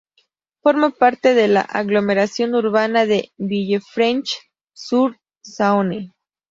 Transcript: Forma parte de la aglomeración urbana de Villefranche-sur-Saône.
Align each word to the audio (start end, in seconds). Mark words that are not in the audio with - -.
Forma 0.63 0.89
parte 0.89 1.35
de 1.35 1.47
la 1.47 1.61
aglomeración 1.61 2.55
urbana 2.55 3.05
de 3.05 3.31
Villefranche-sur-Saône. 3.37 6.13